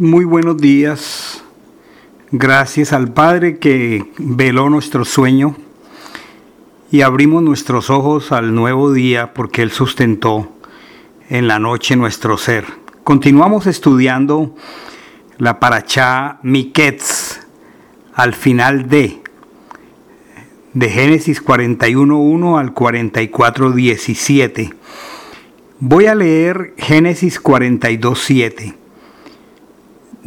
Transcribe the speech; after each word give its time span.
Muy 0.00 0.24
buenos 0.24 0.58
días. 0.58 1.42
Gracias 2.30 2.92
al 2.92 3.12
Padre 3.12 3.58
que 3.58 4.04
veló 4.18 4.70
nuestro 4.70 5.04
sueño 5.04 5.56
y 6.92 7.00
abrimos 7.00 7.42
nuestros 7.42 7.90
ojos 7.90 8.30
al 8.30 8.54
nuevo 8.54 8.92
día 8.92 9.34
porque 9.34 9.62
Él 9.62 9.72
sustentó 9.72 10.52
en 11.28 11.48
la 11.48 11.58
noche 11.58 11.96
nuestro 11.96 12.38
ser. 12.38 12.64
Continuamos 13.02 13.66
estudiando 13.66 14.54
la 15.36 15.58
Parachá 15.58 16.38
Miquetz 16.44 17.40
al 18.14 18.34
final 18.34 18.88
de 18.88 19.20
de 20.74 20.90
Génesis 20.90 21.44
41.1 21.44 22.56
al 22.56 22.72
44.17. 22.72 24.74
Voy 25.80 26.06
a 26.06 26.14
leer 26.14 26.74
Génesis 26.78 27.42
42.7. 27.42 28.77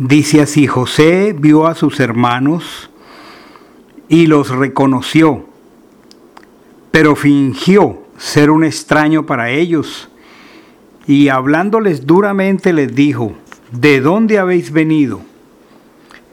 Dice 0.04 0.42
así, 0.42 0.66
José 0.66 1.36
vio 1.38 1.68
a 1.68 1.76
sus 1.76 2.00
hermanos 2.00 2.90
y 4.10 4.26
los 4.26 4.50
reconoció, 4.50 5.46
pero 6.90 7.16
fingió 7.16 8.02
ser 8.18 8.50
un 8.50 8.64
extraño 8.64 9.28
para 9.28 9.52
ellos 9.52 10.10
y 11.06 11.28
hablándoles 11.28 12.08
duramente 12.08 12.74
les 12.74 12.96
dijo, 12.96 13.34
¿de 13.70 14.02
dónde 14.02 14.40
habéis 14.40 14.72
venido? 14.72 15.22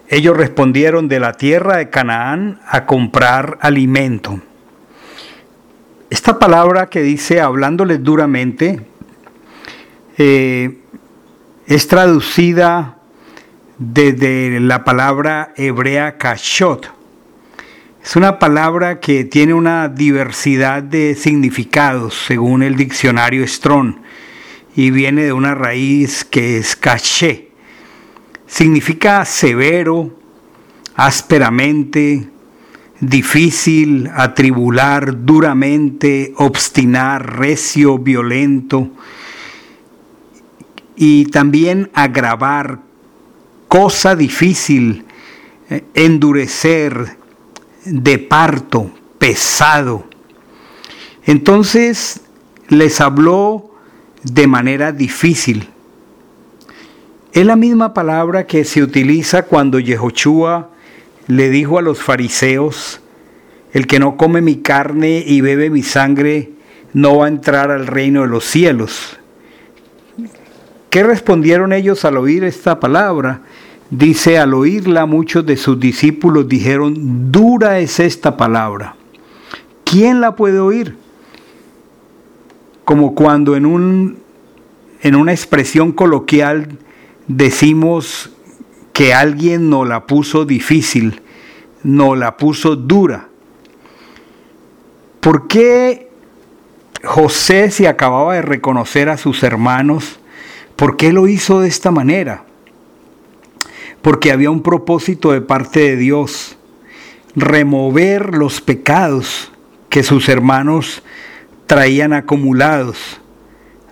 Ellos 0.08 0.34
respondieron 0.34 1.06
de 1.06 1.20
la 1.20 1.34
tierra 1.34 1.76
de 1.76 1.90
Canaán 1.90 2.62
a 2.66 2.86
comprar 2.86 3.58
alimento. 3.60 4.40
Esta 6.08 6.38
palabra 6.38 6.86
que 6.86 7.02
dice 7.02 7.42
hablándoles 7.42 8.02
duramente 8.02 8.80
eh, 10.16 10.78
es 11.66 11.86
traducida 11.86 12.97
desde 13.78 14.60
la 14.60 14.84
palabra 14.84 15.52
hebrea 15.56 16.18
kashot. 16.18 16.92
Es 18.02 18.16
una 18.16 18.38
palabra 18.38 19.00
que 19.00 19.24
tiene 19.24 19.54
una 19.54 19.88
diversidad 19.88 20.82
de 20.82 21.14
significados 21.14 22.14
según 22.26 22.62
el 22.62 22.76
diccionario 22.76 23.46
Strong 23.46 23.96
y 24.74 24.90
viene 24.90 25.24
de 25.24 25.32
una 25.32 25.54
raíz 25.54 26.24
que 26.24 26.58
es 26.58 26.76
caché. 26.76 27.50
Significa 28.46 29.24
severo, 29.24 30.16
ásperamente, 30.94 32.30
difícil, 33.00 34.10
atribular, 34.14 35.24
duramente, 35.24 36.32
obstinar, 36.36 37.38
recio, 37.38 37.98
violento 37.98 38.90
y 40.96 41.26
también 41.26 41.90
agravar, 41.94 42.80
cosa 43.68 44.16
difícil, 44.16 45.04
eh, 45.70 45.84
endurecer, 45.94 47.16
de 47.84 48.18
parto, 48.18 48.90
pesado. 49.18 50.04
Entonces 51.24 52.22
les 52.68 53.00
habló 53.00 53.70
de 54.22 54.46
manera 54.46 54.92
difícil. 54.92 55.68
Es 57.32 57.46
la 57.46 57.56
misma 57.56 57.94
palabra 57.94 58.46
que 58.46 58.64
se 58.64 58.82
utiliza 58.82 59.42
cuando 59.42 59.78
Yehoshua 59.78 60.70
le 61.26 61.50
dijo 61.50 61.78
a 61.78 61.82
los 61.82 62.02
fariseos, 62.02 63.00
el 63.72 63.86
que 63.86 63.98
no 63.98 64.16
come 64.16 64.40
mi 64.40 64.56
carne 64.56 65.22
y 65.24 65.40
bebe 65.42 65.68
mi 65.68 65.82
sangre 65.82 66.52
no 66.94 67.18
va 67.18 67.26
a 67.26 67.28
entrar 67.28 67.70
al 67.70 67.86
reino 67.86 68.22
de 68.22 68.28
los 68.28 68.44
cielos. 68.44 69.18
¿Qué 70.88 71.02
respondieron 71.02 71.74
ellos 71.74 72.06
al 72.06 72.16
oír 72.16 72.44
esta 72.44 72.80
palabra? 72.80 73.42
Dice, 73.90 74.38
al 74.38 74.52
oírla 74.52 75.06
muchos 75.06 75.46
de 75.46 75.56
sus 75.56 75.80
discípulos 75.80 76.46
dijeron, 76.46 77.32
dura 77.32 77.78
es 77.78 78.00
esta 78.00 78.36
palabra. 78.36 78.96
¿Quién 79.84 80.20
la 80.20 80.36
puede 80.36 80.58
oír? 80.58 80.96
Como 82.84 83.14
cuando 83.14 83.56
en, 83.56 83.64
un, 83.64 84.18
en 85.00 85.14
una 85.14 85.32
expresión 85.32 85.92
coloquial 85.92 86.78
decimos 87.28 88.30
que 88.92 89.14
alguien 89.14 89.70
no 89.70 89.86
la 89.86 90.06
puso 90.06 90.44
difícil, 90.44 91.22
no 91.82 92.14
la 92.14 92.36
puso 92.36 92.76
dura. 92.76 93.28
¿Por 95.20 95.48
qué 95.48 96.10
José 97.04 97.70
se 97.70 97.88
acababa 97.88 98.34
de 98.34 98.42
reconocer 98.42 99.08
a 99.08 99.16
sus 99.16 99.42
hermanos? 99.42 100.18
¿Por 100.76 100.96
qué 100.96 101.12
lo 101.12 101.26
hizo 101.26 101.60
de 101.60 101.68
esta 101.68 101.90
manera? 101.90 102.44
Porque 104.02 104.32
había 104.32 104.50
un 104.50 104.62
propósito 104.62 105.32
de 105.32 105.40
parte 105.40 105.80
de 105.80 105.96
Dios, 105.96 106.56
remover 107.34 108.34
los 108.34 108.60
pecados 108.60 109.52
que 109.88 110.02
sus 110.02 110.28
hermanos 110.28 111.02
traían 111.66 112.12
acumulados, 112.12 113.20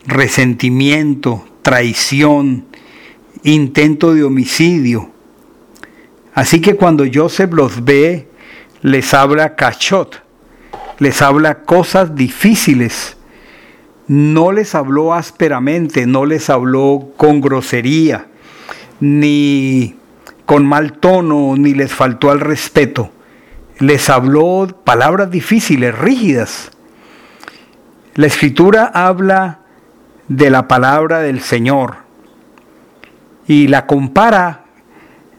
resentimiento, 0.06 1.44
traición, 1.62 2.65
intento 3.43 4.15
de 4.15 4.25
homicidio. 4.25 5.11
Así 6.34 6.61
que 6.61 6.77
cuando 6.77 7.05
Joseph 7.12 7.53
los 7.53 7.84
ve, 7.84 8.28
les 8.83 9.12
habla 9.15 9.56
cachot, 9.56 10.23
les 10.99 11.21
habla 11.23 11.62
cosas 11.62 12.15
difíciles 12.15 13.17
no 14.09 14.53
les 14.53 14.75
habló 14.75 15.15
ásperamente, 15.15 16.06
no 16.06 16.27
les 16.27 16.49
habló 16.50 17.12
con 17.17 17.41
grosería, 17.41 18.28
ni 19.00 19.96
con 20.44 20.64
mal 20.66 20.92
tono, 20.94 21.54
ni 21.56 21.74
les 21.74 21.92
faltó 21.92 22.30
al 22.30 22.40
respeto. 22.40 23.10
Les 23.78 24.08
habló 24.08 24.68
palabras 24.84 25.30
difíciles, 25.30 25.96
rígidas. 25.96 26.70
La 28.14 28.26
escritura 28.26 28.84
habla 28.86 29.60
de 30.28 30.50
la 30.50 30.66
palabra 30.66 31.20
del 31.20 31.40
Señor 31.40 31.96
y 33.46 33.68
la 33.68 33.86
compara 33.86 34.64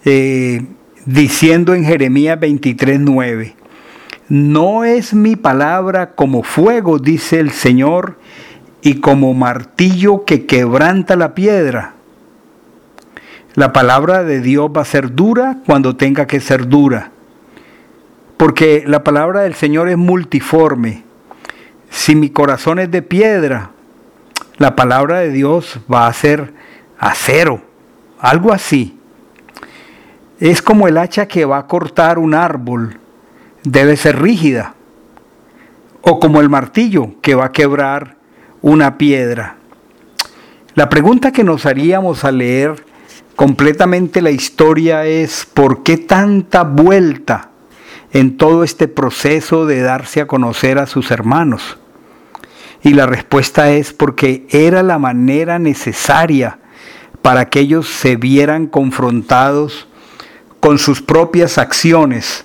eh, 0.06 0.66
diciendo 1.06 1.74
en 1.74 1.84
Jeremías 1.84 2.39
23:9, 2.39 3.56
no 4.29 4.84
es 4.84 5.13
mi 5.13 5.35
palabra 5.35 6.16
como 6.16 6.44
fuego, 6.44 7.00
dice 7.00 7.39
el 7.39 7.51
Señor, 7.51 8.19
y 8.81 9.00
como 9.00 9.34
martillo 9.34 10.25
que 10.25 10.45
quebranta 10.45 11.16
la 11.16 11.34
piedra. 11.34 11.97
La 13.57 13.73
palabra 13.73 14.23
de 14.23 14.40
Dios 14.40 14.69
va 14.69 14.81
a 14.81 14.85
ser 14.85 15.16
dura 15.16 15.57
cuando 15.66 15.95
tenga 15.95 16.28
que 16.28 16.40
ser 16.40 16.68
dura. 16.68 17.09
Porque 18.38 18.84
la 18.85 19.03
palabra 19.03 19.41
del 19.41 19.56
Señor 19.56 19.90
es 19.90 19.97
multiforme. 19.97 21.03
Si 21.90 22.13
mi 22.16 22.29
corazón 22.29 22.78
es 22.78 22.91
de 22.91 23.01
piedra, 23.01 23.72
la 24.59 24.75
palabra 24.75 25.22
de 25.22 25.31
Dios 25.31 25.79
va 25.91 26.06
a 26.06 26.13
ser 26.13 26.53
acero, 27.00 27.63
algo 28.19 28.53
así. 28.53 29.00
Es 30.39 30.62
como 30.62 30.88
el 30.88 30.95
hacha 30.95 31.28
que 31.28 31.45
va 31.45 31.57
a 31.57 31.66
cortar 31.66 32.19
un 32.19 32.35
árbol, 32.35 33.00
debe 33.63 33.97
ser 33.97 34.22
rígida. 34.22 34.75
O 36.01 36.19
como 36.19 36.41
el 36.41 36.50
martillo 36.50 37.19
que 37.24 37.34
va 37.34 37.45
a 37.45 37.51
quebrar 37.51 38.18
una 38.62 39.00
piedra. 39.00 39.56
La 40.75 40.89
pregunta 40.89 41.31
que 41.31 41.44
nos 41.44 41.66
haríamos 41.66 42.24
al 42.24 42.38
leer 42.38 42.87
completamente 43.38 44.24
la 44.24 44.31
historia 44.31 45.06
es 45.06 45.46
¿por 45.46 45.84
qué 45.84 45.96
tanta 45.96 46.64
vuelta 46.64 47.52
en 48.12 48.36
todo 48.36 48.64
este 48.64 48.88
proceso 48.88 49.68
de 49.68 49.81
darse 49.81 50.22
a 50.22 50.25
conocer 50.25 50.80
a 50.80 50.88
sus 50.88 51.12
hermanos? 51.12 51.78
Y 52.81 52.94
la 52.94 53.06
respuesta 53.06 53.70
es 53.70 53.94
porque 53.94 54.48
era 54.50 54.81
la 54.81 54.98
manera 54.98 55.59
necesaria 55.59 56.58
para 57.22 57.48
que 57.48 57.59
ellos 57.59 57.88
se 57.88 58.16
vieran 58.16 58.66
confrontados 58.66 59.88
con 60.60 60.80
sus 60.80 61.04
propias 61.04 61.60
acciones. 61.60 62.44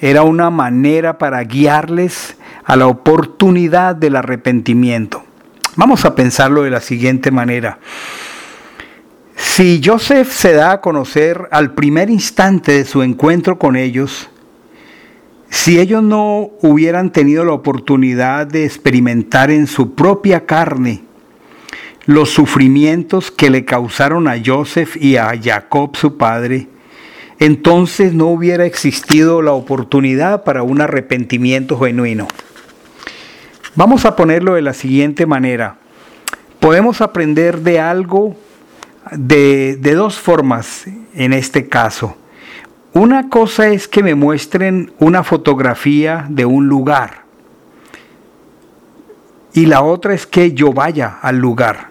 Era 0.00 0.22
una 0.22 0.48
manera 0.48 1.18
para 1.18 1.42
guiarles 1.42 2.36
a 2.64 2.76
la 2.76 2.86
oportunidad 2.86 3.96
del 3.96 4.14
arrepentimiento. 4.14 5.24
Vamos 5.74 6.04
a 6.04 6.14
pensarlo 6.14 6.62
de 6.62 6.70
la 6.70 6.80
siguiente 6.80 7.32
manera. 7.32 7.80
Si 9.42 9.80
Joseph 9.82 10.30
se 10.30 10.52
da 10.52 10.70
a 10.72 10.80
conocer 10.82 11.48
al 11.50 11.72
primer 11.72 12.10
instante 12.10 12.72
de 12.72 12.84
su 12.84 13.02
encuentro 13.02 13.58
con 13.58 13.74
ellos, 13.74 14.28
si 15.48 15.80
ellos 15.80 16.02
no 16.02 16.50
hubieran 16.60 17.10
tenido 17.10 17.46
la 17.46 17.54
oportunidad 17.54 18.46
de 18.46 18.66
experimentar 18.66 19.50
en 19.50 19.66
su 19.66 19.94
propia 19.94 20.44
carne 20.44 21.04
los 22.04 22.28
sufrimientos 22.28 23.30
que 23.30 23.48
le 23.48 23.64
causaron 23.64 24.28
a 24.28 24.36
Joseph 24.44 24.96
y 24.96 25.16
a 25.16 25.32
Jacob 25.42 25.96
su 25.96 26.18
padre, 26.18 26.68
entonces 27.38 28.12
no 28.12 28.26
hubiera 28.26 28.66
existido 28.66 29.40
la 29.40 29.52
oportunidad 29.52 30.44
para 30.44 30.62
un 30.62 30.82
arrepentimiento 30.82 31.80
genuino. 31.80 32.28
Vamos 33.74 34.04
a 34.04 34.16
ponerlo 34.16 34.54
de 34.54 34.62
la 34.62 34.74
siguiente 34.74 35.24
manera. 35.24 35.78
Podemos 36.60 37.00
aprender 37.00 37.60
de 37.60 37.80
algo 37.80 38.36
de, 39.12 39.76
de 39.76 39.94
dos 39.94 40.18
formas 40.18 40.86
en 41.14 41.32
este 41.32 41.68
caso. 41.68 42.16
Una 42.92 43.28
cosa 43.28 43.68
es 43.68 43.86
que 43.86 44.02
me 44.02 44.14
muestren 44.14 44.92
una 44.98 45.22
fotografía 45.22 46.26
de 46.28 46.44
un 46.44 46.66
lugar 46.66 47.22
y 49.52 49.66
la 49.66 49.82
otra 49.82 50.14
es 50.14 50.26
que 50.26 50.52
yo 50.52 50.72
vaya 50.72 51.18
al 51.22 51.38
lugar. 51.38 51.88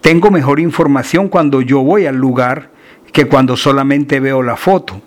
Tengo 0.00 0.30
mejor 0.30 0.60
información 0.60 1.28
cuando 1.28 1.60
yo 1.60 1.82
voy 1.82 2.06
al 2.06 2.16
lugar 2.16 2.70
que 3.12 3.26
cuando 3.26 3.56
solamente 3.56 4.20
veo 4.20 4.42
la 4.42 4.56
foto. 4.56 5.00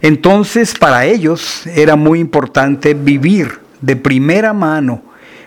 Entonces 0.00 0.76
para 0.76 1.06
ellos 1.06 1.66
era 1.66 1.96
muy 1.96 2.18
importante 2.18 2.94
vivir 2.94 3.60
de 3.80 3.96
primera 3.96 4.52
mano 4.52 5.02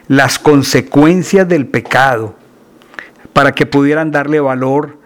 las 0.07 0.39
consecuencias 0.39 1.47
del 1.47 1.68
pecado 1.68 2.35
para 3.37 3.51
que 3.51 3.67
pudieran 3.67 4.09
darle 4.09 4.39
valor 4.39 4.97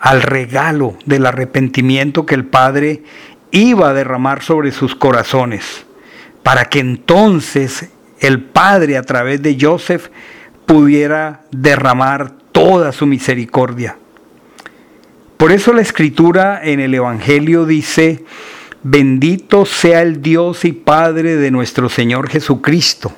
al 0.00 0.22
regalo 0.22 0.96
del 1.04 1.26
arrepentimiento 1.26 2.24
que 2.24 2.34
el 2.34 2.46
Padre 2.46 3.02
iba 3.50 3.90
a 3.90 3.92
derramar 3.92 4.42
sobre 4.42 4.72
sus 4.72 4.94
corazones, 4.94 5.84
para 6.42 6.64
que 6.64 6.78
entonces 6.78 7.90
el 8.20 8.40
Padre 8.40 8.96
a 8.96 9.02
través 9.02 9.42
de 9.42 9.58
Joseph 9.60 10.08
pudiera 10.64 11.42
derramar 11.50 12.30
toda 12.52 12.90
su 12.90 13.04
misericordia. 13.04 13.98
Por 15.36 15.52
eso 15.52 15.74
la 15.74 15.82
escritura 15.82 16.62
en 16.64 16.80
el 16.80 16.94
Evangelio 16.94 17.66
dice, 17.66 18.24
bendito 18.82 19.66
sea 19.66 20.00
el 20.00 20.22
Dios 20.22 20.64
y 20.64 20.72
Padre 20.72 21.36
de 21.36 21.50
nuestro 21.50 21.90
Señor 21.90 22.30
Jesucristo. 22.30 23.12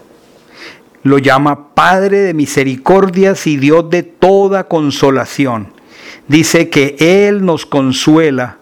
Lo 1.02 1.18
llama 1.18 1.74
Padre 1.74 2.20
de 2.20 2.34
misericordias 2.34 3.46
y 3.46 3.56
Dios 3.56 3.88
de 3.90 4.02
toda 4.02 4.64
consolación. 4.68 5.72
Dice 6.28 6.68
que 6.68 6.96
Él 6.98 7.44
nos 7.44 7.66
consuela 7.66 8.58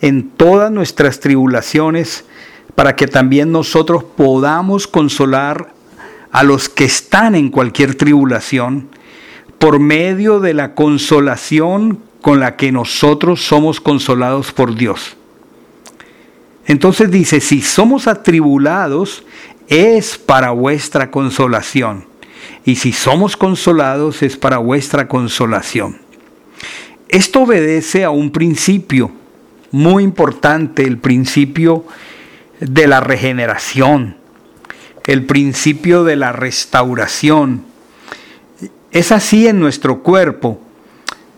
en 0.00 0.30
todas 0.30 0.70
nuestras 0.70 1.20
tribulaciones 1.20 2.24
para 2.74 2.96
que 2.96 3.06
también 3.06 3.52
nosotros 3.52 4.04
podamos 4.04 4.86
consolar 4.86 5.72
a 6.32 6.42
los 6.42 6.68
que 6.68 6.84
están 6.84 7.34
en 7.34 7.50
cualquier 7.50 7.94
tribulación 7.94 8.88
por 9.58 9.78
medio 9.78 10.40
de 10.40 10.54
la 10.54 10.74
consolación 10.74 12.00
con 12.20 12.40
la 12.40 12.56
que 12.56 12.72
nosotros 12.72 13.42
somos 13.44 13.80
consolados 13.80 14.52
por 14.52 14.74
Dios. 14.74 15.16
Entonces 16.66 17.10
dice, 17.10 17.40
si 17.40 17.62
somos 17.62 18.06
atribulados, 18.06 19.24
es 19.70 20.18
para 20.18 20.50
vuestra 20.50 21.10
consolación. 21.10 22.04
Y 22.64 22.76
si 22.76 22.92
somos 22.92 23.36
consolados, 23.36 24.22
es 24.22 24.36
para 24.36 24.58
vuestra 24.58 25.08
consolación. 25.08 25.98
Esto 27.08 27.42
obedece 27.42 28.04
a 28.04 28.10
un 28.10 28.32
principio 28.32 29.12
muy 29.70 30.02
importante, 30.02 30.82
el 30.82 30.98
principio 30.98 31.84
de 32.58 32.88
la 32.88 33.00
regeneración, 33.00 34.16
el 35.06 35.24
principio 35.24 36.02
de 36.04 36.16
la 36.16 36.32
restauración. 36.32 37.62
Es 38.90 39.12
así 39.12 39.46
en 39.46 39.60
nuestro 39.60 40.02
cuerpo. 40.02 40.60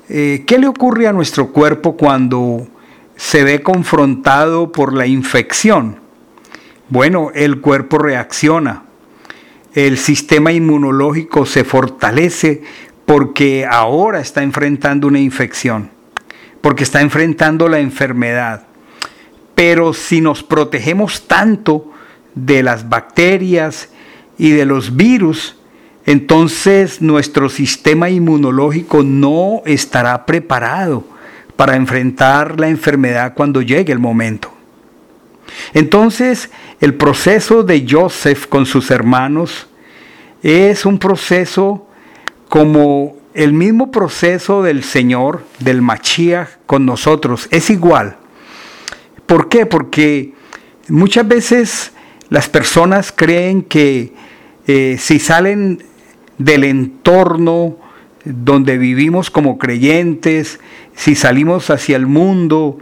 Eh, 0.09 0.45
¿Qué 0.47 0.59
le 0.59 0.69
ocurre 0.69 1.07
a 1.07 1.13
nuestro 1.13 1.53
cuerpo 1.53 1.97
cuando 1.99 2.67
se 3.17 3.45
ve 3.45 3.63
confrontado 3.63 4.73
por 4.73 4.95
la 4.95 5.07
infección? 5.07 6.02
Bueno, 6.93 7.31
el 7.35 7.63
cuerpo 7.63 7.97
reacciona. 7.97 8.83
El 9.73 9.97
sistema 9.97 10.53
inmunológico 10.53 11.47
se 11.47 11.65
fortalece 11.65 12.65
porque 13.07 13.65
ahora 13.65 14.21
está 14.21 14.43
enfrentando 14.43 15.09
una 15.09 15.19
infección, 15.19 15.89
porque 16.61 16.83
está 16.83 17.01
enfrentando 17.01 17.67
la 17.71 17.79
enfermedad. 17.79 18.65
Pero 19.55 19.95
si 19.95 20.21
nos 20.21 20.43
protegemos 20.43 21.27
tanto 21.27 21.91
de 22.35 22.63
las 22.63 22.87
bacterias 22.91 23.89
y 24.37 24.51
de 24.51 24.67
los 24.67 24.95
virus, 24.95 25.57
entonces 26.05 27.01
nuestro 27.01 27.49
sistema 27.49 28.11
inmunológico 28.11 29.03
no 29.03 29.63
estará 29.65 30.27
preparado 30.27 31.05
para 31.57 31.75
enfrentar 31.75 32.61
la 32.61 32.69
enfermedad 32.69 33.33
cuando 33.33 33.63
llegue 33.63 33.95
el 33.95 33.99
momento. 33.99 34.52
Entonces, 35.75 36.51
el 36.81 36.95
proceso 36.95 37.63
de 37.63 37.87
Joseph 37.89 38.47
con 38.47 38.67
sus 38.67 38.91
hermanos 38.91 39.67
es 40.43 40.85
un 40.87 40.99
proceso 40.99 41.87
como 42.49 43.17
el 43.35 43.53
mismo 43.53 43.91
proceso 43.91 44.63
del 44.63 44.83
Señor, 44.83 45.45
del 45.59 45.81
Mashiach 45.81 46.49
con 46.67 46.85
nosotros, 46.85 47.49
es 47.51 47.71
igual. 47.71 48.17
¿Por 49.27 49.49
qué? 49.49 49.65
Porque 49.65 50.35
muchas 50.89 51.27
veces 51.27 51.93
las 52.29 52.49
personas 52.49 53.13
creen 53.13 53.63
que 53.63 54.13
eh, 54.67 54.97
si 54.99 55.19
salen 55.19 55.85
del 56.39 56.65
entorno 56.65 57.77
donde 58.25 58.79
vivimos 58.79 59.31
como 59.31 59.59
creyentes, 59.59 60.61
si 60.95 61.15
salimos 61.15 61.71
hacia 61.71 61.97
el 61.97 62.07
mundo 62.07 62.79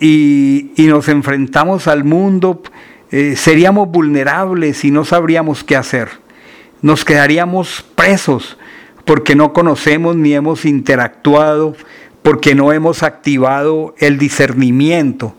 y, 0.00 0.72
nos 0.78 1.08
enfrentamos 1.08 1.88
al 1.88 2.04
mundo, 2.04 2.62
eh, 3.10 3.34
seríamos 3.36 3.88
vulnerables 3.88 4.84
y 4.84 4.90
no 4.90 5.04
sabríamos 5.04 5.64
qué 5.64 5.76
hacer. 5.76 6.08
Nos 6.80 7.04
quedaríamos 7.04 7.84
presos 7.94 8.58
porque 9.04 9.34
no 9.34 9.52
conocemos 9.52 10.16
ni 10.16 10.34
hemos 10.34 10.64
interactuado, 10.64 11.76
porque 12.22 12.54
no 12.54 12.72
hemos 12.72 13.02
activado 13.02 13.94
el 13.98 14.18
discernimiento 14.18 15.34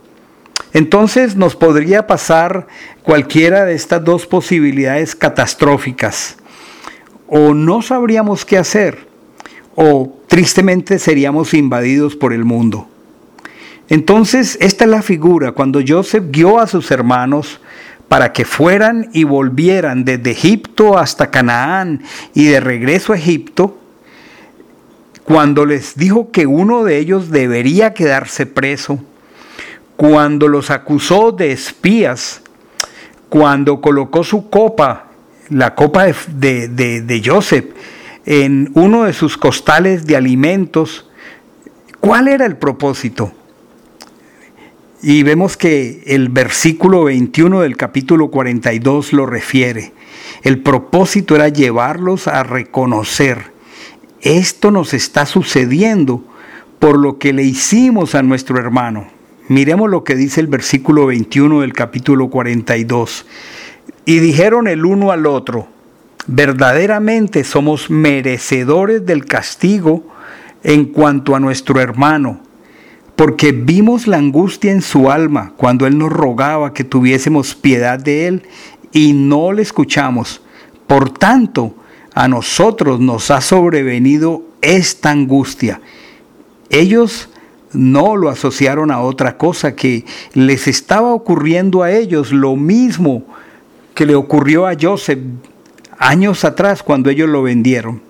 entonces 0.73 1.35
nos 1.35 1.55
podría 1.55 2.07
pasar 2.07 2.67
cualquiera 3.03 3.63
de 3.63 3.75
estas 3.75 4.03
dos 4.03 4.25
posibilidades 4.25 5.15
catastróficas. 5.15 6.37
O 7.27 7.53
no 7.53 7.81
sabríamos 7.81 8.43
qué 8.43 8.57
hacer, 8.57 9.07
o 9.75 10.19
tristemente 10.27 10.97
seríamos 10.97 11.53
invadidos 11.53 12.15
por 12.15 12.33
el 12.33 12.43
mundo. 12.43 12.87
Entonces, 13.89 14.57
esta 14.61 14.85
es 14.85 14.89
la 14.89 15.01
figura 15.01 15.51
cuando 15.51 15.81
Joseph 15.85 16.25
guió 16.29 16.59
a 16.59 16.67
sus 16.67 16.89
hermanos 16.91 17.59
para 18.07 18.31
que 18.31 18.45
fueran 18.45 19.09
y 19.13 19.23
volvieran 19.23 20.05
desde 20.05 20.31
Egipto 20.31 20.97
hasta 20.97 21.31
Canaán 21.31 22.03
y 22.33 22.45
de 22.45 22.59
regreso 22.59 23.13
a 23.13 23.17
Egipto, 23.17 23.79
cuando 25.23 25.65
les 25.65 25.95
dijo 25.95 26.31
que 26.31 26.45
uno 26.45 26.83
de 26.83 26.97
ellos 26.97 27.31
debería 27.31 27.93
quedarse 27.93 28.45
preso, 28.45 28.99
cuando 29.95 30.47
los 30.47 30.69
acusó 30.69 31.31
de 31.31 31.51
espías, 31.51 32.41
cuando 33.29 33.81
colocó 33.81 34.23
su 34.23 34.49
copa, 34.49 35.07
la 35.49 35.75
copa 35.75 36.05
de, 36.27 36.67
de, 36.67 37.21
Joseph, 37.25 37.65
en 38.25 38.71
uno 38.75 39.05
de 39.05 39.13
sus 39.13 39.37
costales 39.37 40.05
de 40.05 40.15
alimentos, 40.15 41.09
¿cuál 41.99 42.27
era 42.27 42.45
el 42.45 42.57
propósito? 42.57 43.31
Y 45.03 45.23
vemos 45.23 45.57
que 45.57 46.01
el 46.07 46.29
versículo 46.29 47.03
21 47.03 47.59
del 47.59 47.75
capítulo 47.75 48.31
42 48.31 49.11
lo 49.11 49.25
refiere. 49.25 49.91
El 50.43 50.59
propósito 50.59 51.35
era 51.35 51.49
llevarlos 51.49 52.27
a 52.27 52.43
reconocer, 52.43 53.53
esto 54.23 54.71
nos 54.71 54.93
está 54.93 55.25
sucediendo 55.25 56.23
por 56.79 56.97
lo 56.97 57.19
que 57.19 57.33
le 57.33 57.43
hicimos 57.43 58.15
a 58.15 58.23
nuestro 58.23 58.57
hermano. 58.57 59.07
Miremos 59.49 59.89
lo 59.89 60.05
que 60.05 60.15
dice 60.15 60.39
el 60.39 60.47
versículo 60.47 61.07
21 61.07 61.59
del 61.59 61.73
capítulo 61.73 62.29
42. 62.29 63.25
Y 64.05 64.19
dijeron 64.19 64.69
el 64.69 64.85
uno 64.85 65.11
al 65.11 65.25
otro, 65.25 65.67
verdaderamente 66.25 67.43
somos 67.43 67.89
merecedores 67.89 69.05
del 69.05 69.25
castigo 69.25 70.07
en 70.63 70.85
cuanto 70.85 71.35
a 71.35 71.41
nuestro 71.41 71.81
hermano, 71.81 72.42
porque 73.15 73.51
vimos 73.51 74.07
la 74.07 74.17
angustia 74.17 74.71
en 74.71 74.81
su 74.81 75.11
alma 75.11 75.53
cuando 75.57 75.85
él 75.85 75.97
nos 75.97 76.11
rogaba 76.11 76.73
que 76.73 76.83
tuviésemos 76.83 77.55
piedad 77.55 77.99
de 77.99 78.27
él 78.27 78.43
y 78.91 79.13
no 79.13 79.51
le 79.51 79.61
escuchamos. 79.61 80.41
Por 80.87 81.11
tanto, 81.11 81.75
a 82.13 82.27
nosotros 82.27 82.99
nos 82.99 83.31
ha 83.31 83.41
sobrevenido 83.41 84.43
esta 84.61 85.11
angustia. 85.11 85.81
Ellos 86.69 87.29
no 87.71 88.15
lo 88.15 88.29
asociaron 88.29 88.91
a 88.91 89.01
otra 89.01 89.37
cosa, 89.37 89.75
que 89.75 90.05
les 90.33 90.67
estaba 90.67 91.13
ocurriendo 91.13 91.83
a 91.83 91.91
ellos 91.91 92.31
lo 92.31 92.55
mismo 92.55 93.23
que 93.95 94.05
le 94.05 94.15
ocurrió 94.15 94.67
a 94.67 94.75
Joseph 94.79 95.19
años 95.97 96.43
atrás 96.45 96.83
cuando 96.83 97.09
ellos 97.09 97.29
lo 97.29 97.43
vendieron. 97.43 98.01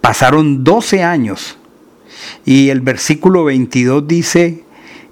Pasaron 0.00 0.64
12 0.64 1.02
años 1.02 1.58
y 2.44 2.68
el 2.68 2.80
versículo 2.80 3.44
22 3.44 4.06
dice, 4.06 4.64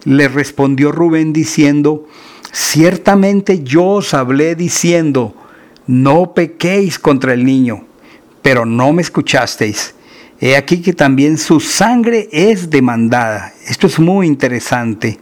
le 0.05 0.29
respondió 0.29 0.93
Rubén 0.93 1.33
diciendo, 1.33 2.07
ciertamente 2.52 3.62
yo 3.62 3.85
os 3.85 4.14
hablé 4.14 4.55
diciendo, 4.55 5.35
no 5.87 6.35
pequéis 6.35 6.99
contra 6.99 7.35
el 7.35 7.45
niño, 7.45 7.85
pero 8.43 8.64
no 8.64 8.93
me 8.93 9.02
escuchasteis. 9.02 9.95
He 10.40 10.57
aquí 10.57 10.81
que 10.81 10.95
también 10.95 11.37
su 11.37 11.61
sangre 11.61 12.29
es 12.33 12.71
demandada. 12.71 13.52
Esto 13.67 13.87
es 13.87 13.99
muy 13.99 14.26
interesante, 14.26 15.21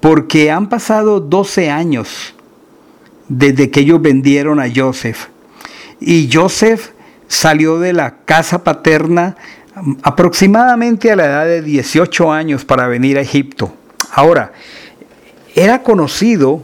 porque 0.00 0.50
han 0.50 0.68
pasado 0.68 1.20
12 1.20 1.70
años 1.70 2.34
desde 3.28 3.70
que 3.70 3.80
ellos 3.80 4.02
vendieron 4.02 4.58
a 4.60 4.70
Joseph. 4.74 5.28
Y 6.00 6.28
Joseph 6.32 6.90
salió 7.28 7.78
de 7.78 7.92
la 7.92 8.24
casa 8.24 8.64
paterna 8.64 9.36
aproximadamente 10.02 11.10
a 11.10 11.16
la 11.16 11.24
edad 11.24 11.46
de 11.46 11.62
18 11.62 12.32
años 12.32 12.64
para 12.64 12.86
venir 12.86 13.18
a 13.18 13.22
Egipto. 13.22 13.72
Ahora, 14.12 14.52
era 15.54 15.82
conocido 15.82 16.62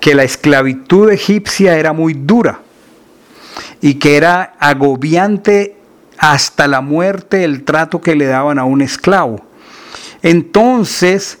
que 0.00 0.14
la 0.14 0.24
esclavitud 0.24 1.10
egipcia 1.10 1.78
era 1.78 1.92
muy 1.92 2.14
dura 2.14 2.60
y 3.80 3.94
que 3.94 4.16
era 4.16 4.54
agobiante 4.58 5.76
hasta 6.18 6.68
la 6.68 6.80
muerte 6.80 7.44
el 7.44 7.64
trato 7.64 8.00
que 8.00 8.14
le 8.14 8.26
daban 8.26 8.58
a 8.58 8.64
un 8.64 8.82
esclavo. 8.82 9.40
Entonces, 10.22 11.38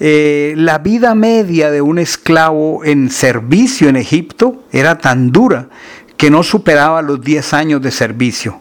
eh, 0.00 0.54
la 0.56 0.78
vida 0.78 1.14
media 1.14 1.70
de 1.70 1.80
un 1.80 1.98
esclavo 1.98 2.84
en 2.84 3.10
servicio 3.10 3.88
en 3.88 3.96
Egipto 3.96 4.64
era 4.72 4.98
tan 4.98 5.30
dura 5.30 5.68
que 6.16 6.30
no 6.30 6.42
superaba 6.42 7.02
los 7.02 7.20
10 7.20 7.54
años 7.54 7.82
de 7.82 7.90
servicio, 7.90 8.60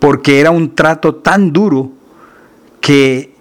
porque 0.00 0.40
era 0.40 0.50
un 0.50 0.74
trato 0.74 1.14
tan 1.14 1.52
duro 1.52 1.92
que 2.80 3.34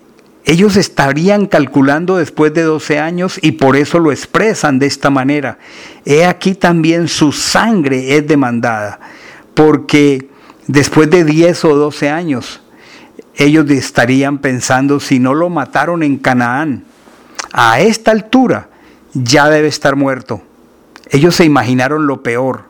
ellos 0.46 0.76
estarían 0.76 1.48
calculando 1.48 2.18
después 2.18 2.54
de 2.54 2.64
12 2.64 3.00
años 3.00 3.40
y 3.42 3.54
por 3.54 3.76
eso 3.76 4.00
lo 4.00 4.12
expresan 4.12 4.78
de 4.78 4.86
esta 4.86 5.10
manera. 5.10 5.58
He 6.06 6.26
aquí 6.26 6.56
también 6.56 7.08
su 7.08 7.32
sangre 7.32 8.18
es 8.18 8.28
demandada, 8.28 9.00
porque 9.54 10.30
después 10.68 11.10
de 11.10 11.24
10 11.24 11.66
o 11.66 11.76
12 11.76 12.10
años, 12.10 12.62
ellos 13.36 13.70
estarían 13.70 14.40
pensando, 14.40 15.00
si 15.00 15.20
no 15.20 15.34
lo 15.34 15.50
mataron 15.50 16.04
en 16.04 16.18
Canaán, 16.18 16.84
a 17.54 17.80
esta 17.80 18.12
altura 18.12 18.70
ya 19.14 19.50
debe 19.50 19.70
estar 19.70 19.96
muerto. 19.96 20.42
Ellos 21.10 21.36
se 21.36 21.46
imaginaron 21.46 22.06
lo 22.06 22.22
peor 22.22 22.69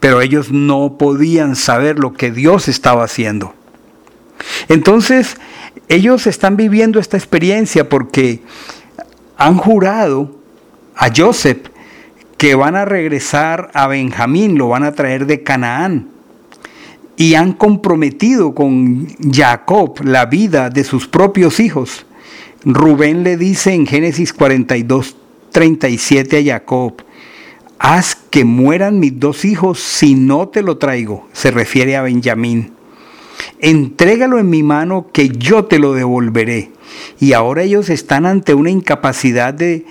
pero 0.00 0.20
ellos 0.20 0.52
no 0.52 0.96
podían 0.98 1.56
saber 1.56 1.98
lo 1.98 2.12
que 2.12 2.30
Dios 2.30 2.68
estaba 2.68 3.04
haciendo. 3.04 3.54
Entonces, 4.68 5.36
ellos 5.88 6.26
están 6.26 6.56
viviendo 6.56 7.00
esta 7.00 7.16
experiencia 7.16 7.88
porque 7.88 8.42
han 9.36 9.56
jurado 9.56 10.36
a 10.94 11.08
Joseph 11.14 11.68
que 12.36 12.54
van 12.54 12.76
a 12.76 12.84
regresar 12.84 13.70
a 13.74 13.88
Benjamín, 13.88 14.58
lo 14.58 14.68
van 14.68 14.84
a 14.84 14.92
traer 14.92 15.26
de 15.26 15.42
Canaán. 15.42 16.08
Y 17.16 17.34
han 17.34 17.52
comprometido 17.52 18.54
con 18.54 19.08
Jacob 19.32 20.00
la 20.04 20.26
vida 20.26 20.70
de 20.70 20.84
sus 20.84 21.08
propios 21.08 21.58
hijos. 21.58 22.06
Rubén 22.64 23.24
le 23.24 23.36
dice 23.36 23.72
en 23.72 23.86
Génesis 23.86 24.32
42, 24.32 25.16
37 25.50 26.38
a 26.38 26.54
Jacob, 26.54 27.02
haz 27.78 28.14
que 28.14 28.44
mueran 28.44 28.98
mis 28.98 29.18
dos 29.18 29.44
hijos 29.44 29.78
si 29.80 30.14
no 30.14 30.48
te 30.48 30.62
lo 30.62 30.78
traigo, 30.78 31.26
se 31.32 31.50
refiere 31.50 31.96
a 31.96 32.02
Benjamín. 32.02 32.72
Entrégalo 33.60 34.38
en 34.38 34.50
mi 34.50 34.62
mano 34.62 35.06
que 35.12 35.28
yo 35.28 35.64
te 35.64 35.78
lo 35.78 35.94
devolveré. 35.94 36.72
Y 37.20 37.32
ahora 37.32 37.62
ellos 37.62 37.90
están 37.90 38.26
ante 38.26 38.54
una 38.54 38.70
incapacidad 38.70 39.54
de 39.54 39.84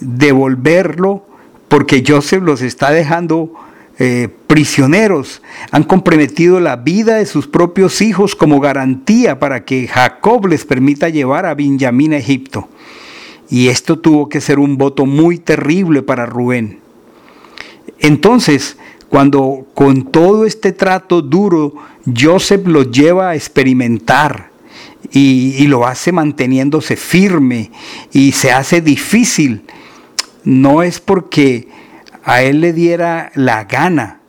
devolverlo 0.00 1.24
porque 1.68 2.04
Joseph 2.06 2.42
los 2.42 2.62
está 2.62 2.90
dejando 2.90 3.52
eh, 3.98 4.28
prisioneros. 4.46 5.42
Han 5.70 5.84
comprometido 5.84 6.60
la 6.60 6.76
vida 6.76 7.16
de 7.16 7.26
sus 7.26 7.46
propios 7.46 8.00
hijos 8.00 8.34
como 8.34 8.60
garantía 8.60 9.38
para 9.38 9.64
que 9.64 9.86
Jacob 9.86 10.46
les 10.46 10.64
permita 10.64 11.08
llevar 11.08 11.46
a 11.46 11.54
Benjamín 11.54 12.12
a 12.12 12.18
Egipto. 12.18 12.68
Y 13.50 13.68
esto 13.68 13.98
tuvo 13.98 14.28
que 14.28 14.40
ser 14.40 14.58
un 14.58 14.78
voto 14.78 15.06
muy 15.06 15.38
terrible 15.38 16.02
para 16.02 16.26
Rubén. 16.26 16.83
Entonces, 17.98 18.76
cuando 19.08 19.66
con 19.74 20.10
todo 20.10 20.44
este 20.44 20.72
trato 20.72 21.22
duro, 21.22 21.74
Joseph 22.04 22.66
lo 22.66 22.82
lleva 22.82 23.30
a 23.30 23.34
experimentar 23.34 24.50
y, 25.12 25.66
lo 25.66 25.86
hace 25.86 26.12
manteniéndose 26.12 26.96
firme 26.96 27.70
y 28.12 28.32
se 28.32 28.52
hace 28.52 28.80
difícil, 28.80 29.62
no 30.44 30.82
es 30.82 31.00
porque 31.00 31.68
a 32.24 32.42
él 32.42 32.60
le 32.60 32.72
diera 32.72 33.30
la 33.34 33.64
gana, 33.64 34.20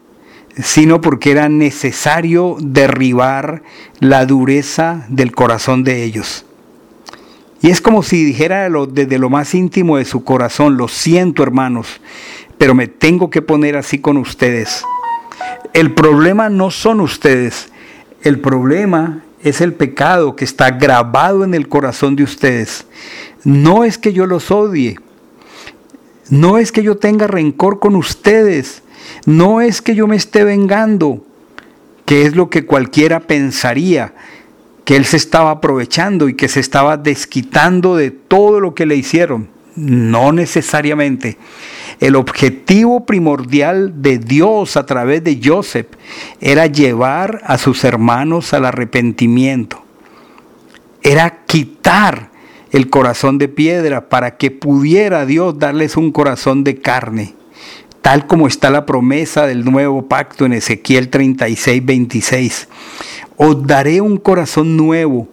sino 0.61 1.01
porque 1.01 1.31
era 1.31 1.49
necesario 1.49 2.57
derribar 2.59 3.63
la 3.99 4.25
dureza 4.25 5.05
del 5.09 5.31
corazón 5.33 5.83
de 5.83 6.03
ellos. 6.03 6.45
Y 7.61 7.71
es 7.71 7.81
como 7.81 8.03
si 8.03 8.23
dijera 8.23 8.69
desde 8.69 9.17
lo 9.17 9.29
más 9.29 9.55
íntimo 9.55 9.97
de 9.97 10.05
su 10.05 10.23
corazón, 10.23 10.77
lo 10.77 10.87
siento 10.87 11.41
hermanos, 11.41 11.99
pero 12.57 12.75
me 12.75 12.87
tengo 12.87 13.29
que 13.29 13.41
poner 13.41 13.77
así 13.77 13.99
con 13.99 14.17
ustedes. 14.17 14.83
El 15.73 15.93
problema 15.93 16.49
no 16.49 16.71
son 16.71 17.01
ustedes, 17.01 17.69
el 18.23 18.39
problema 18.39 19.23
es 19.41 19.61
el 19.61 19.73
pecado 19.73 20.35
que 20.35 20.45
está 20.45 20.71
grabado 20.71 21.43
en 21.43 21.53
el 21.53 21.67
corazón 21.67 22.15
de 22.15 22.23
ustedes. 22.23 22.85
No 23.43 23.83
es 23.83 23.97
que 23.97 24.13
yo 24.13 24.25
los 24.25 24.49
odie, 24.49 24.97
no 26.29 26.57
es 26.57 26.71
que 26.71 26.81
yo 26.81 26.97
tenga 26.97 27.27
rencor 27.27 27.79
con 27.79 27.95
ustedes, 27.95 28.81
no 29.25 29.61
es 29.61 29.81
que 29.81 29.93
yo 29.93 30.07
me 30.07 30.15
esté 30.15 30.43
vengando, 30.43 31.23
que 32.05 32.25
es 32.25 32.35
lo 32.35 32.49
que 32.49 32.65
cualquiera 32.65 33.19
pensaría, 33.19 34.13
que 34.83 34.95
él 34.95 35.05
se 35.05 35.17
estaba 35.17 35.51
aprovechando 35.51 36.29
y 36.29 36.35
que 36.35 36.47
se 36.47 36.59
estaba 36.59 36.97
desquitando 36.97 37.95
de 37.95 38.11
todo 38.11 38.59
lo 38.59 38.73
que 38.73 38.85
le 38.85 38.95
hicieron. 38.95 39.49
No 39.75 40.31
necesariamente. 40.31 41.37
El 41.99 42.15
objetivo 42.15 43.05
primordial 43.05 44.01
de 44.01 44.17
Dios 44.17 44.75
a 44.77 44.85
través 44.85 45.23
de 45.23 45.39
Joseph 45.43 45.87
era 46.41 46.67
llevar 46.67 47.41
a 47.45 47.57
sus 47.57 47.83
hermanos 47.83 48.53
al 48.53 48.65
arrepentimiento. 48.65 49.81
Era 51.01 51.45
quitar 51.45 52.31
el 52.71 52.89
corazón 52.89 53.37
de 53.37 53.47
piedra 53.47 54.09
para 54.09 54.37
que 54.37 54.51
pudiera 54.51 55.25
Dios 55.25 55.57
darles 55.57 55.95
un 55.95 56.11
corazón 56.11 56.63
de 56.63 56.81
carne, 56.81 57.33
tal 58.01 58.27
como 58.27 58.47
está 58.47 58.69
la 58.69 58.85
promesa 58.85 59.47
del 59.47 59.63
nuevo 59.63 60.07
pacto 60.07 60.45
en 60.45 60.53
Ezequiel 60.53 61.09
36, 61.09 61.85
26. 61.85 62.67
Os 63.37 63.65
daré 63.65 64.01
un 64.01 64.17
corazón 64.17 64.75
nuevo 64.75 65.29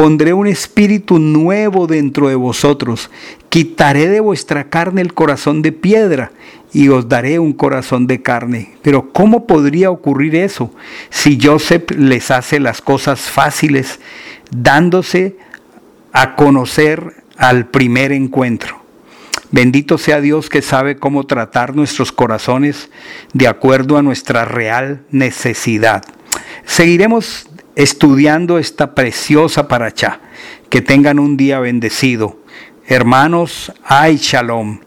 Pondré 0.00 0.32
un 0.32 0.46
espíritu 0.46 1.18
nuevo 1.18 1.86
dentro 1.86 2.30
de 2.30 2.34
vosotros. 2.34 3.10
Quitaré 3.50 4.08
de 4.08 4.20
vuestra 4.20 4.70
carne 4.70 5.02
el 5.02 5.12
corazón 5.12 5.60
de 5.60 5.72
piedra 5.72 6.32
y 6.72 6.88
os 6.88 7.10
daré 7.10 7.38
un 7.38 7.52
corazón 7.52 8.06
de 8.06 8.22
carne. 8.22 8.72
Pero 8.80 9.12
¿cómo 9.12 9.46
podría 9.46 9.90
ocurrir 9.90 10.36
eso 10.36 10.74
si 11.10 11.38
Joseph 11.38 11.90
les 11.90 12.30
hace 12.30 12.60
las 12.60 12.80
cosas 12.80 13.20
fáciles 13.20 14.00
dándose 14.50 15.36
a 16.14 16.34
conocer 16.34 17.22
al 17.36 17.66
primer 17.66 18.10
encuentro? 18.12 18.82
Bendito 19.50 19.98
sea 19.98 20.22
Dios 20.22 20.48
que 20.48 20.62
sabe 20.62 20.96
cómo 20.96 21.26
tratar 21.26 21.76
nuestros 21.76 22.10
corazones 22.10 22.88
de 23.34 23.48
acuerdo 23.48 23.98
a 23.98 24.02
nuestra 24.02 24.46
real 24.46 25.02
necesidad. 25.10 26.04
Seguiremos 26.64 27.49
estudiando 27.82 28.58
esta 28.58 28.94
preciosa 28.94 29.68
paracha. 29.68 30.20
Que 30.68 30.80
tengan 30.80 31.18
un 31.18 31.36
día 31.36 31.58
bendecido. 31.58 32.38
Hermanos, 32.86 33.72
ay 33.84 34.16
shalom. 34.18 34.80